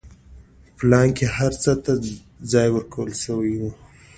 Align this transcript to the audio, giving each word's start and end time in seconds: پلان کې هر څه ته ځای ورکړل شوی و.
پلان 0.77 1.07
کې 1.17 1.27
هر 1.37 1.51
څه 1.63 1.71
ته 1.83 1.91
ځای 2.51 2.67
ورکړل 2.71 3.11
شوی 3.23 3.53
و. 3.57 3.61